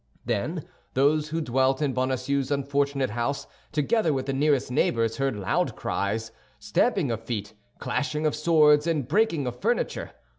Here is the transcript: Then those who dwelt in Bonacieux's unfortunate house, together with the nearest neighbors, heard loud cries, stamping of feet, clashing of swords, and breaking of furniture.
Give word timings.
Then 0.25 0.67
those 0.95 1.29
who 1.29 1.41
dwelt 1.41 1.79
in 1.79 1.93
Bonacieux's 1.93 2.49
unfortunate 2.49 3.11
house, 3.11 3.45
together 3.71 4.11
with 4.13 4.25
the 4.25 4.33
nearest 4.33 4.71
neighbors, 4.71 5.17
heard 5.17 5.35
loud 5.35 5.75
cries, 5.75 6.31
stamping 6.57 7.11
of 7.11 7.21
feet, 7.21 7.53
clashing 7.77 8.25
of 8.25 8.33
swords, 8.35 8.87
and 8.87 9.07
breaking 9.07 9.45
of 9.45 9.61
furniture. 9.61 10.13